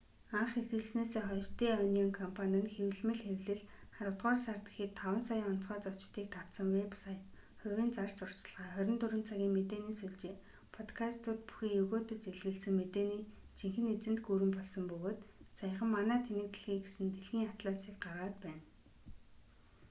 анх 0.39 0.53
эхэлснээсээ 0.61 1.23
хойш 1.27 1.47
дэ 1.59 1.67
онион 1.83 2.11
компани 2.19 2.57
нь 2.63 2.71
хэвлэмэл 2.75 3.23
хэвлэл 3.27 3.63
аравдугаар 3.99 4.39
сард 4.45 4.63
гэхэд 4.67 4.91
5,000,000 5.01 5.49
онцгой 5.51 5.79
зочдыг 5.85 6.27
татсан 6.35 6.67
вэб 6.75 6.91
сайт 7.03 7.21
хувийн 7.59 7.91
зар 7.95 8.09
сурталчилгаа 8.13 8.67
24 8.69 9.27
цагийн 9.29 9.53
мэдээни 9.57 9.97
сүлжээ 9.99 10.35
подкастууд 10.75 11.39
бүхий 11.47 11.73
егөөдөж 11.81 12.21
элэглэсэн 12.31 12.73
мэдээний 12.81 13.21
жинхэнэ 13.59 13.89
эзэнт 13.95 14.19
гүрэн 14.27 14.51
болсон 14.57 14.83
бөгөөд 14.91 15.19
саяхан 15.57 15.89
манай 15.95 16.19
тэнэг 16.25 16.47
дэлхий 16.51 16.79
гэсэн 16.83 17.07
дэлхийн 17.13 17.45
атласыг 17.51 17.95
гаргаад 18.03 18.35
байна 18.43 18.63